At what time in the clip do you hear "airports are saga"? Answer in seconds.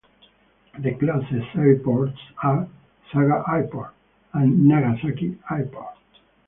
1.55-3.43